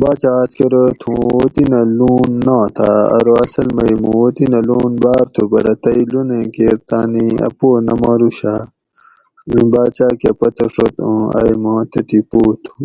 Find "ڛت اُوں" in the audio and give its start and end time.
10.74-11.22